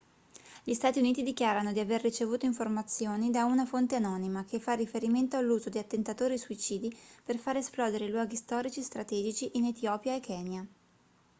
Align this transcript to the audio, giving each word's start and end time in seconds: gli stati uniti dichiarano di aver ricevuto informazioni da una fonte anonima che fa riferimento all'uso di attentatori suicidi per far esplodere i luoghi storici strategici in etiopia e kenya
gli 0.63 0.73
stati 0.73 0.97
uniti 0.97 1.21
dichiarano 1.21 1.71
di 1.73 1.79
aver 1.79 2.01
ricevuto 2.01 2.47
informazioni 2.47 3.29
da 3.29 3.43
una 3.45 3.67
fonte 3.67 3.97
anonima 3.97 4.45
che 4.45 4.59
fa 4.59 4.73
riferimento 4.73 5.37
all'uso 5.37 5.69
di 5.69 5.77
attentatori 5.77 6.39
suicidi 6.39 6.91
per 7.23 7.37
far 7.37 7.57
esplodere 7.57 8.05
i 8.05 8.09
luoghi 8.09 8.35
storici 8.35 8.81
strategici 8.81 9.51
in 9.59 9.65
etiopia 9.65 10.15
e 10.15 10.19
kenya 10.19 10.67